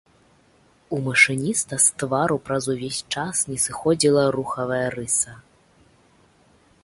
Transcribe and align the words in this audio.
У 0.95 0.97
машыніста 1.07 1.73
з 1.85 2.01
твару 2.03 2.37
праз 2.47 2.65
увесь 2.73 3.01
час 3.17 3.35
не 3.51 3.57
сыходзіла 3.65 4.21
рухавая 4.37 4.85
рыса. 4.99 5.31